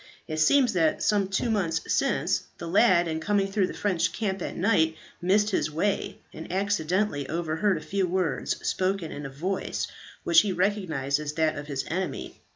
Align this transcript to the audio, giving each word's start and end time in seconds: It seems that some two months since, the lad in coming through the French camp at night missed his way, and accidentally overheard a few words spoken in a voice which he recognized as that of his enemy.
It 0.27 0.39
seems 0.39 0.73
that 0.73 1.03
some 1.03 1.27
two 1.27 1.51
months 1.51 1.79
since, 1.93 2.47
the 2.57 2.67
lad 2.67 3.07
in 3.07 3.19
coming 3.19 3.51
through 3.51 3.67
the 3.67 3.75
French 3.75 4.11
camp 4.11 4.41
at 4.41 4.57
night 4.57 4.95
missed 5.21 5.51
his 5.51 5.69
way, 5.69 6.17
and 6.33 6.51
accidentally 6.51 7.29
overheard 7.29 7.77
a 7.77 7.81
few 7.81 8.07
words 8.07 8.67
spoken 8.67 9.11
in 9.11 9.27
a 9.27 9.29
voice 9.29 9.85
which 10.23 10.41
he 10.41 10.53
recognized 10.53 11.19
as 11.19 11.33
that 11.33 11.55
of 11.55 11.67
his 11.67 11.85
enemy. 11.87 12.41